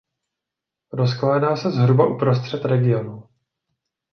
[0.93, 3.23] Rozkládá se zhruba uprostřed regionu.